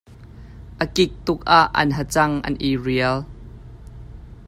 A 0.83 0.85
kik 0.95 1.11
tuk 1.25 1.39
ah 1.59 1.67
an 1.81 1.89
haacang 1.97 2.33
an 2.47 2.55
i 2.67 2.69
rial. 2.85 3.17